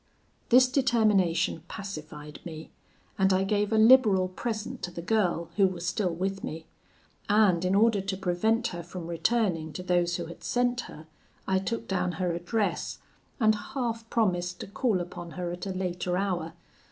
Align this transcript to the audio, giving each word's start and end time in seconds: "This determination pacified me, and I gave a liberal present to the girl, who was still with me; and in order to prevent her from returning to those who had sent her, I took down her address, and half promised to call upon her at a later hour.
"This 0.49 0.67
determination 0.67 1.61
pacified 1.67 2.39
me, 2.43 2.71
and 3.19 3.31
I 3.31 3.43
gave 3.43 3.71
a 3.71 3.77
liberal 3.77 4.29
present 4.29 4.81
to 4.81 4.89
the 4.89 4.99
girl, 5.03 5.49
who 5.57 5.67
was 5.67 5.85
still 5.85 6.09
with 6.09 6.43
me; 6.43 6.65
and 7.29 7.63
in 7.63 7.75
order 7.75 8.01
to 8.01 8.17
prevent 8.17 8.69
her 8.69 8.81
from 8.81 9.05
returning 9.05 9.71
to 9.73 9.83
those 9.83 10.15
who 10.15 10.25
had 10.25 10.43
sent 10.43 10.81
her, 10.89 11.05
I 11.47 11.59
took 11.59 11.87
down 11.87 12.13
her 12.13 12.33
address, 12.33 12.97
and 13.39 13.53
half 13.53 14.09
promised 14.09 14.59
to 14.61 14.67
call 14.67 14.99
upon 15.01 15.33
her 15.37 15.51
at 15.51 15.67
a 15.67 15.71
later 15.71 16.17
hour. 16.17 16.53